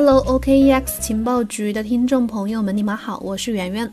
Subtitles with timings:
[0.00, 3.92] Hello OKEX 情报局的听众朋友们，你们好，我是圆圆。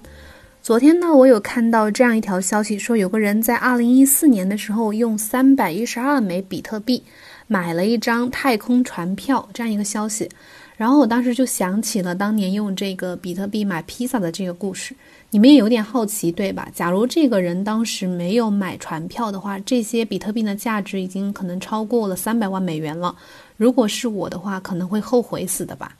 [0.62, 7.02] 昨天呢，我有看到这样一条消息，说有个人在二零一四年的时候用三百一十二枚比特币
[7.48, 10.30] 买了一张太空船票，这样一个消息。
[10.78, 14.96] 然后我当时就想起了当年用这个比特币买披萨的这个故事。
[15.36, 16.70] 你们也有点好奇，对吧？
[16.74, 23.14] 假如这个人当时没有买船票的话，这些比特币的价值已经可能超过了三百万美元了。
[23.58, 25.94] 如果是我的话，可能会后悔死的吧。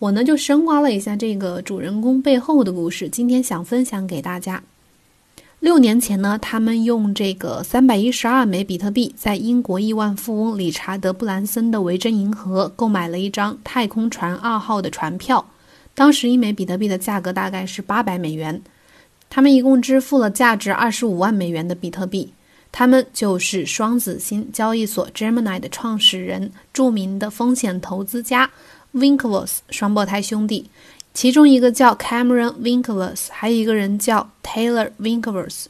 [0.00, 4.60] 我呢就深挖了一下这个主人公背后的故事，今天想分享给大家。
[5.60, 15.46] 六年前呢，他们用这个三百一十二枚比特币，在英国亿万富翁理查德·布兰森的维珍银河购买了一张太空船二号的船票。
[15.96, 18.60] 当时一枚比特币的价格大概是八百美元，
[19.34, 22.32] 他们一共支付了价值二十五万美元的比特币。
[22.70, 28.48] 他们就是双子星交易所 Gemini 的创始人，著名的风险投资家
[28.94, 30.70] Winklevoss 双胞胎兄弟，
[31.12, 35.64] 其中一个叫 Cameron Winklevoss，还有一个人叫 Taylor Winklevoss。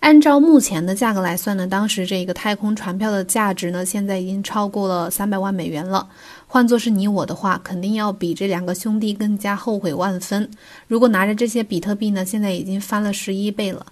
[0.00, 6.08] 按照目前的价格来算呢，当时这个太空船票的价值呢，现在已经超过了三百万美元了。
[6.48, 10.48] 换作是你我的话，肯定要比这两个兄弟更加后悔万分。
[10.86, 13.84] 如果拿着这些比特币呢，现在已经翻了十一倍了。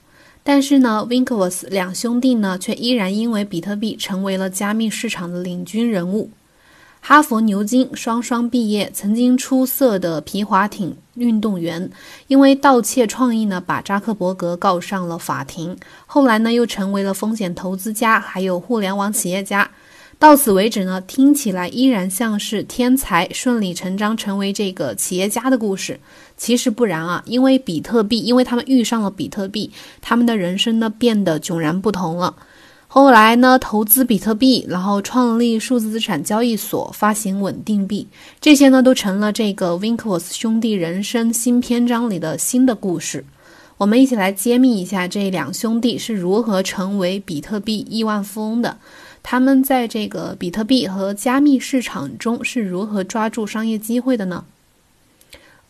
[0.42, 6.30] 但是呢，Winklevoss 两兄弟呢，却依然因为比特币成为了加密市场的领军人物。
[7.00, 11.90] 哈佛、牛津双双毕业，曾经出色的皮划艇运动员，
[12.28, 15.76] 因为盗窃创意呢，把扎克伯格告上了法庭。
[16.06, 19.70] 后来呢，又成为了风险投资家，还有互联网企业家。
[20.24, 26.00] 到此为止呢，听起来依然像是天才顺理成章成为这个企业家的故事。
[26.34, 32.34] 其实不然啊，因为比特币，因为他们遇上了比特币，他们的人生呢变得迥然不同了。
[32.88, 38.08] 后来呢，投资比特币，然后创立数字资产交易所，发行稳定币，
[38.40, 43.22] 这些呢都成了这个 wink woss 兄弟人生新篇章里的新的故事。
[43.76, 48.78] 我们一起来揭秘一下这两兄弟是如何成为比特币亿万富翁的，
[49.26, 54.44] 他们在这个比特币和加密市场中是如何抓住商业机会的呢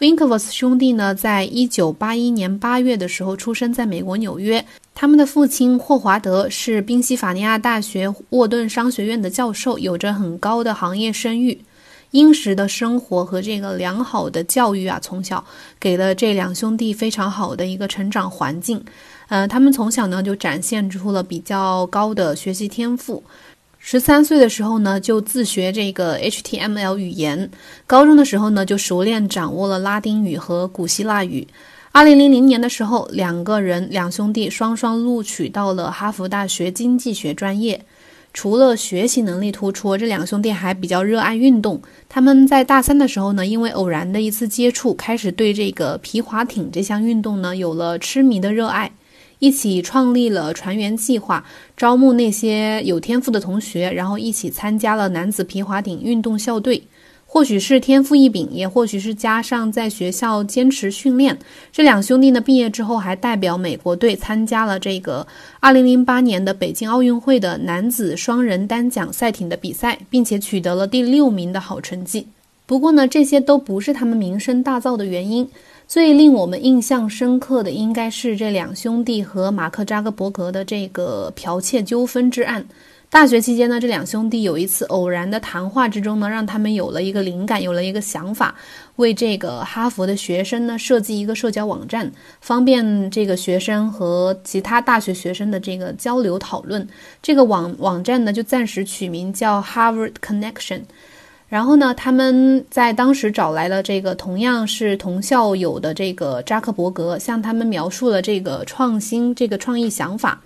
[0.00, 4.66] ？Winklevoss 兄弟呢，在一九八一年八月的时候出生在美国纽约。
[4.92, 11.60] 他们的父亲霍华德是宾夕法尼亚大学沃顿商学院的教授，有着很高的行业声誉。
[12.14, 15.44] 殷实的生活和这个良好的教育啊，从小
[15.80, 18.80] 给了这两兄弟非常好的一个成长环境。
[19.28, 23.20] 呃，他们从小呢就展现出了比较高的学习天赋。
[23.80, 27.50] 十三岁的时候呢，就自学这个 HTML 语言。
[27.84, 31.48] 高中的时候呢，就熟练掌握了拉丁语和古希腊语。
[31.90, 37.84] 二零零零年的时候，两个人两兄弟双双录取到了哈佛大学经济学专业。
[38.34, 41.80] 除了学习能力突出，这两兄弟还比较热爱运动。
[42.08, 48.90] 他们在大三的时候呢，因为偶然的一次接触，开始对这个皮划艇这项运动呢有了痴迷的热爱。
[49.38, 51.44] 一起创立了船员计划，
[51.76, 56.82] 招募那些有天赋的同学，然后一起参加了男子皮划艇运动校队。
[57.34, 61.36] 或许是天赋异禀，也或许是加上在学校坚持训练，
[61.72, 65.26] 这两兄弟呢毕业之后还代表美国队参加了这个
[65.60, 72.28] 2008年的北京奥运会的男子双人单桨赛艇的比赛，并且取得了第六名的好成绩。
[72.66, 75.48] 不过呢，这些都不是他们名声大噪的原因。
[75.88, 82.64] 最令我们印象深刻的，应该是这两兄弟和马克扎克伯格的这个剽窃纠纷之案。
[83.14, 88.52] 大学期间呢，这两兄弟有一次偶然的谈话之中呢，让他们有了一个灵感，有了一个想法，
[88.96, 92.10] 为这个哈佛的学生呢设计一个社交网站，
[92.40, 96.84] 方便这个学生和其他大学学生的这个交流讨论。
[97.22, 100.80] 这个网网站呢，就暂时取名叫 Harvard Connection。
[101.48, 110.40] 然后呢，他们在当时找来了这个同样是同校友的这个扎克伯格，向他们描述了这个创新、这个创意想法。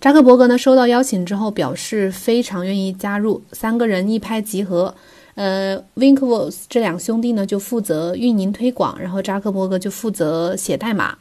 [0.00, 4.94] 扎克伯格呢收到邀请之后，表示非常愿意加入，三个人一拍即合。
[5.34, 11.16] 呃，Winklevoss 这两兄弟呢就负责运营推广，然后扎克伯格就负责写代码。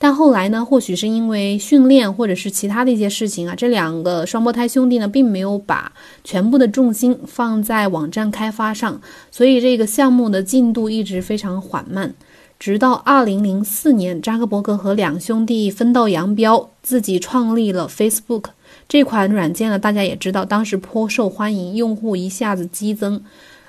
[0.00, 5.90] 但后来呢，或许是因为训练，或者是其他的一些事情啊，这两个双胞胎兄弟呢，并没有把
[6.22, 12.14] 全部的重心放在网站开发上，所以这个项目的进度一直非常缓慢。
[12.58, 18.46] 直到二零零四年，扎克伯格和两兄弟分道扬镳，自己创立了 Facebook
[18.88, 23.22] 这款软件呢，大家也知道，当时颇受欢迎，用户一下子激增。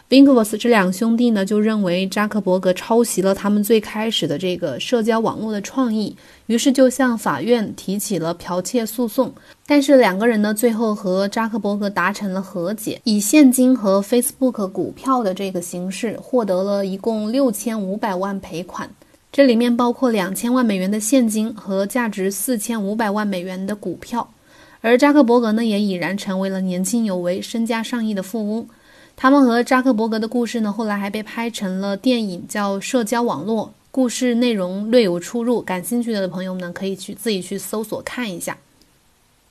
[0.09, 6.15] Bingvos 这两兄弟呢，就认为扎克伯格抄袭了他们最开始的这个社交网络的创意，
[6.47, 9.31] 于是就向法院提起了剽窃诉讼。
[9.67, 18.89] 但是两个人呢，最后和扎克伯格达成了和解，以现金和 Facebook 股票的这个形式，获得了一共六千五百万赔款，
[19.31, 24.27] 这里面包括两千万美元的现金和价值四千五百万美元的股票。
[24.81, 28.67] 而扎克伯格呢，也已然成为了年轻有为、身家上亿的富翁。
[29.21, 33.66] 他们和扎克伯格的故事呢，后来还被拍成了电影，叫《社交网络》。
[33.92, 38.57] 故事内容略有出入，感兴趣的朋友们可以去自己去搜索看一下。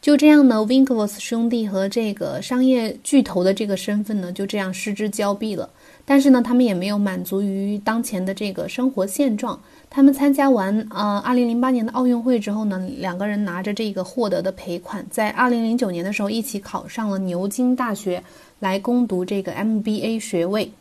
[0.01, 5.69] 就这样呢，Winklevoss 兄弟和这个商业巨头的这个身份呢，就这样失之交臂了。
[6.07, 9.61] 但是呢，他们也没有满足于当前的这个生活现状。
[9.91, 18.23] 他们参加完呃2008年的奥运会之后呢，两个人拿着这个获得的赔款，在2009年的时候一起考上了牛津大学。
[18.61, 20.73] 来攻读这个 MBA 学位。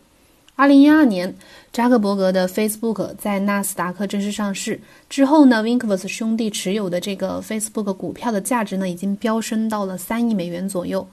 [0.56, 1.36] 二零一二年，
[1.72, 11.08] 扎克伯格的 Facebook 在纳斯达克正式上市之后呢，Winklevoss 兄弟持有的这个 Facebook 股票的价值呢，已经飙升到了三亿美元左右。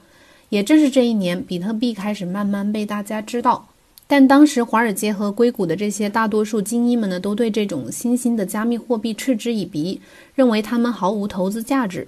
[0.49, 3.67] 也正是这一年，比特币开始慢慢被大家知道。
[4.07, 9.99] 但当时华尔街和硅谷的这些大多数精英们呢，都对这种新兴的加密货币嗤之以鼻，
[10.35, 12.07] 认为他们毫无投资价值。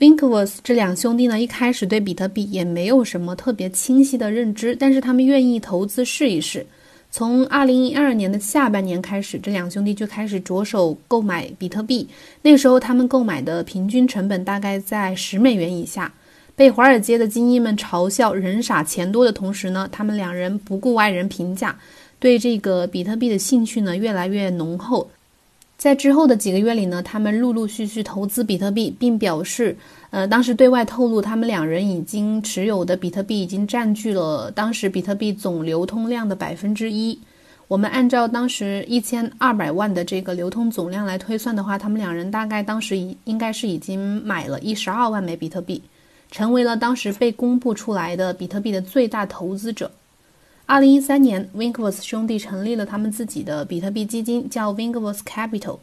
[0.00, 6.64] Winklevoss 这两兄弟呢，一开始对比特币也没有什么特别清晰的认知，但是他们愿意投资试一试。
[7.10, 12.08] 从2012年的下半年开始，这两兄弟就开始着手购买比特币。
[12.40, 16.10] 那时候他们购买的平均成本大概在十美元以下，
[16.56, 21.78] 被华尔街的精英们嘲笑人傻钱多的同时呢，他们两人不顾外人评价，
[22.18, 25.10] 对这个比特币的兴趣呢越来越浓厚。
[25.80, 29.74] 在之后的几个月里呢，他们陆陆续续投资比特币，并表示，
[30.10, 37.18] 呃，当时对外透露，他们两人已经持有的比特币已经占据了当时比特币总流通量的百分之一。
[37.66, 45.82] 我们按照当时一千二百万的这个流通总量来推算的话，他们两人大概当时已应该是已经买了一十二万枚比特币，
[46.30, 49.90] 成为了当时被公布出来的比特币的最大投资者。
[50.70, 55.80] 二零一三年，Winklevoss 兄弟成立了他们自己的比特币基金，叫 Winklevoss Capital，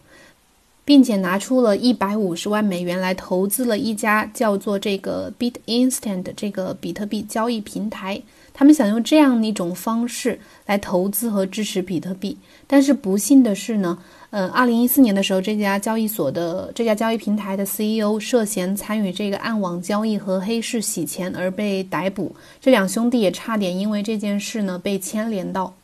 [0.85, 8.21] 并且拿出了一百五十万美元来投资了一家叫做这个 BitInstant 这个比特币交易平台。
[8.57, 13.99] 他们想用这样一种方式来投资和支持比特币，但是不幸的是呢。
[14.31, 22.35] 嗯，二零一四年的时候，这家交易所的这家交易平台的 CEO 涉嫌参与这个暗网交易和黑市洗钱而被逮捕。
[22.59, 25.75] 这两兄弟也差点因为这件事呢被牵连到，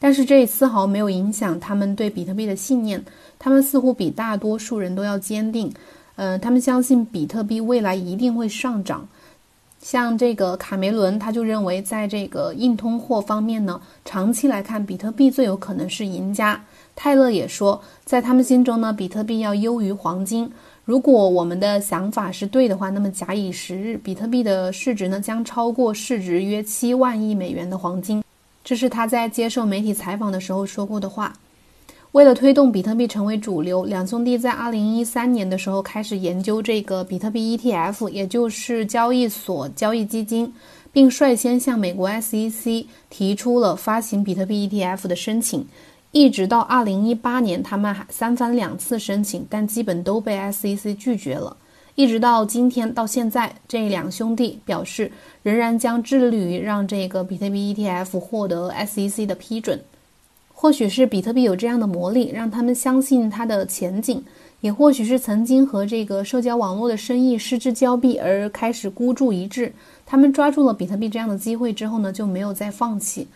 [0.00, 3.04] 但是这丝毫没有影响他们对比特币的信念。
[3.38, 5.72] 他们似乎比大多数人都要坚定。
[6.16, 9.08] 嗯，他们相信比特币未来一定会上涨。
[9.80, 16.62] 像这个卡梅伦，他就认为在这个硬通货方面呢，长期来看，比特币最有可能是赢家。
[16.94, 20.50] 泰勒也说，在他们心中呢，比特币要优于黄金。
[20.84, 28.22] 如果我们的想法是对的话，那么假以时日，比特币的市值呢将超过市值约七万亿美元的黄金。
[28.62, 31.32] 这是他在接受媒体采访的时候说过的话。
[32.12, 40.52] 为了推动比特币成为主流，两兄弟在二零一三年的时候开始研究这个比特币 ETF，也就是交易所交易基金，
[40.92, 45.64] 并率先向美国 SEC 提出了发行比特币 ETF 的申请。
[46.10, 51.56] 一直到二零一八年，他们还三番两次申请，但基本都被 SEC 拒绝了。
[51.94, 55.12] 一直到今天到现在，这两兄弟表示
[55.44, 59.80] 仍然将致力于让这个比特币 ETF 获得 SEC 的批准。
[60.60, 64.18] 或许是比特币有这样的魔力，让他们相信它的前景；
[64.60, 69.72] 也或许是曾经和这个社交网络的生意失之交臂而开始孤注一掷。
[70.04, 73.26] 他们抓住了比特币这样的机会之后呢，就没有再放弃。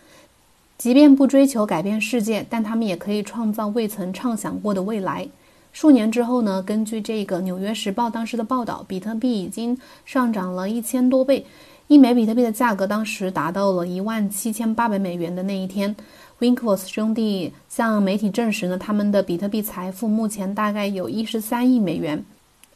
[0.77, 5.27] 即便不追求改变世界，但他们也可以创造未曾畅想过的未来。
[5.73, 6.61] 数年之后呢？
[6.61, 11.43] 根据这个《纽约时报》当时的报道，比特币已经上涨了一千多倍，
[11.87, 15.95] 一枚比特币的价格当时达到了一万七千八百美元的那一天
[16.39, 22.23] ，Winklevoss 兄弟向媒体证实呢，他们的比特币财富目前大概有一十三亿美元。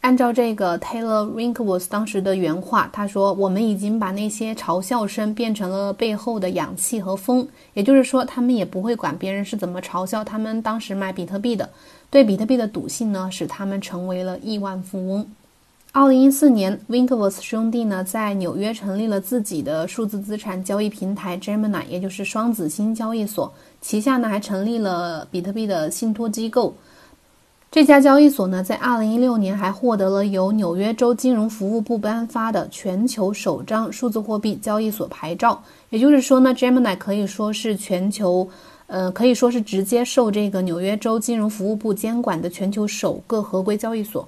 [0.02, 11.70] 按照这个 Taylor Winklevoss 当时的原话，他说：“我们已经把那些嘲笑声变成了背后的氧气和风，也就是说，他们也不会管别人是怎么嘲笑他们当时买比特币的。
[12.10, 15.30] 对比特币的赌性呢，使他们成为了亿万富翁。”
[15.92, 26.76] 二零一四年，Winklevoss 兄弟呢在纽约成立了自己的数字资产交易平台 Gemini，也就是双子星交易所，旗下呢还成立了比特币的信托机构。
[27.72, 35.60] 这家交易所呢，在二零一六年还获得了由纽约州金融服务部颁发的全球首张数字货币交易所牌照。
[35.90, 38.48] 也就是说呢，Gemini 可以说是全球，
[38.86, 44.28] 呃，可以说是直接受这个纽约州金融服务部监管的全球首个合规交易所。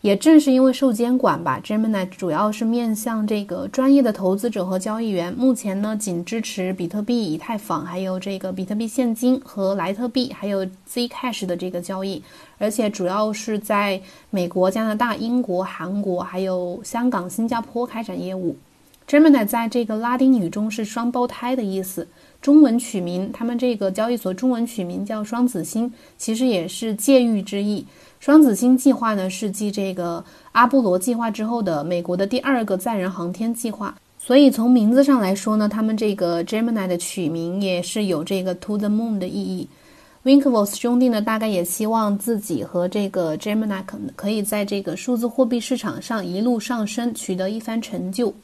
[0.00, 5.34] 也正是因为受监管吧，Gemini 主要是面向这个专业的投资者和交易员。
[5.34, 12.22] 目前呢，仅支持比特币、以太坊，还有这个比特币现金和莱特币，还有 Zcash 的这个交易。
[12.58, 14.00] 而且主要是在
[14.30, 18.56] 美国、加拿大、英国、韩国，还有香港、新加坡开展业务。
[19.08, 22.06] Gemini 在这个拉丁语中是双胞胎的意思，
[22.40, 27.84] 中文取名，他们这个交易所中文取名叫双子星，其实也是借喻之意。
[28.20, 39.68] 双子星计划呢，是继这个阿波罗计划之后的美国的第二个载人航天计划，所以从名字上来说呢，他们这个 Gemini 的取名也是有这个 To the Moon 的意义。
[40.24, 48.34] Winklevoss 兄弟呢，大概也希望自己和这个 Gemini 可可以在这个数字货币市场上一路上升，取得一番成就。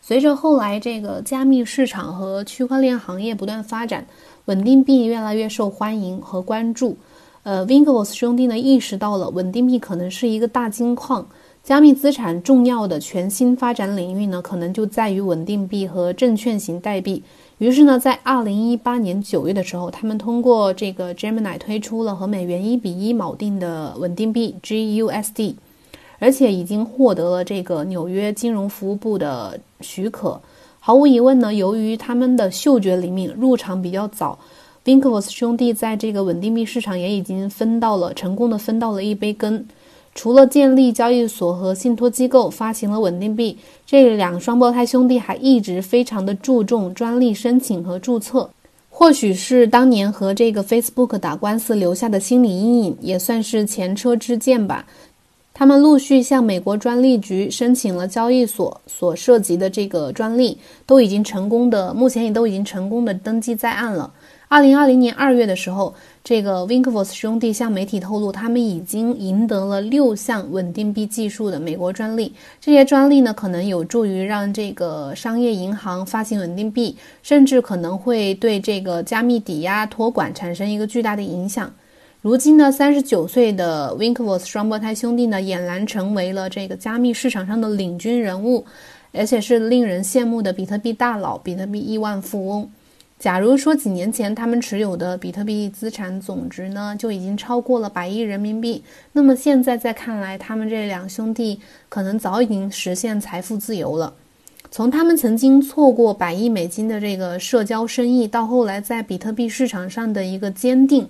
[0.00, 4.06] 随着后来这个加密市场和区块链行业不断发展，
[4.46, 6.96] 稳定币越来越受欢迎和关注。
[7.48, 11.26] 呃，Winklevoss 兄弟呢意识到了稳定币可能是一个大金矿，
[11.64, 17.22] 加密资产重要的全新发展领域呢，可能就在于稳定币和证券型代币。
[17.56, 25.54] 于是呢，在二零一八年九月的时候，他们通过这个 Gemini 推出了和美元一比一锚定的稳定币 GUSD，
[26.18, 30.38] 而且已经获得了这个纽约金融服务部的许可。
[30.78, 34.38] 毫无疑问呢，由于他们的嗅觉灵敏，入场比较早。
[34.88, 39.62] Winklevoss 兄弟在这个稳定币市场也已经分到了成功的分到了一杯羹。
[40.14, 48.48] 除了建立交易所和信托机构，发行了稳定币，这两双胞胎兄弟还一直非常的注重专利申请和注册。
[48.88, 54.86] 或许是当年和这个 Facebook 打官司留下的心理阴影，也算是前车之鉴吧。
[55.52, 64.10] 他们陆续向美国专利局申请了交易所所涉及的这个专利，都已经成功的，目前也都已经成功的登记在案了。
[64.50, 72.32] 二零二零年二月的时候，这个 Winklevoss 兄弟向媒体透露，他们已经赢得了六项稳定币技术的美国专利。
[72.58, 81.70] 这些专利呢，可能有助于让这个商业银行发行稳定币，甚至可能会对这个加密抵押托管产生一个巨大的影响。
[82.22, 88.64] 如今呢，三十九岁的 Winklevoss 双胞胎兄弟呢，俨然成为了这个加密市场上的领军人物，
[89.12, 92.70] 而且是令人羡慕的比特币大佬、比特币亿万富翁。
[93.18, 98.82] 假如说几年前他们持有的比特币资产总值呢就已经超过了百亿人民币，
[99.12, 101.58] 那么现在再看来，他们这两兄弟
[101.88, 104.14] 可能早已经实现财富自由了。
[104.70, 111.08] 从他们曾经错过百亿美金的这个社交生意，到后来在比特币市场上的一个坚定，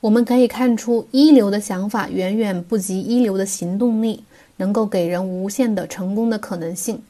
[0.00, 4.22] 我们可以看出，一流的想法远远不及一流的行动力，
[4.58, 7.02] 能够给人无限的成功的可能性。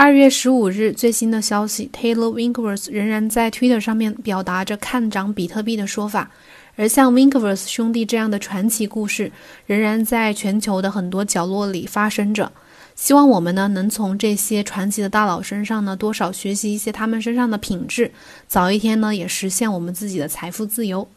[0.00, 6.30] 二月十五日最新的消息，Taylor Winklevoss 仍然在 Twitter 上面表达着看涨比特币的说法，
[6.76, 9.32] 而像 Winklevoss 兄弟这样的传奇故事，
[9.66, 12.52] 仍然在全球的很多角落里发生着。
[12.94, 18.12] 希望我们呢，能从这些传奇的大佬身上呢，多少学习一些他们身上的品质，
[18.46, 21.08] 早一天呢，也实现我们自己的财富自由。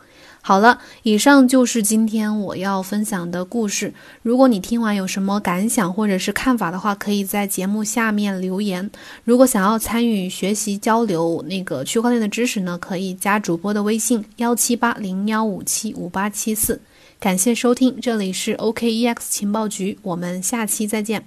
[0.44, 3.94] 好了，以上就是今天我要分享的故事。
[4.24, 8.90] 如果你听完有什么感想或者是看法的话，可以在节目下面留言。
[9.24, 16.82] 如果想要参与学习交流那个区块链的知识呢，可以加主播的微信幺七八零幺五七五八七四。
[17.20, 21.24] 感谢收听，这里是 OKEX 情报局，我们下期再见。